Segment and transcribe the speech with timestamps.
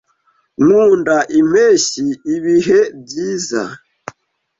[0.63, 2.05] Nkunda impeshyi
[2.35, 3.63] ibihe byiza.